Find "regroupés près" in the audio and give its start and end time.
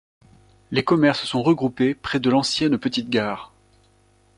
1.43-2.19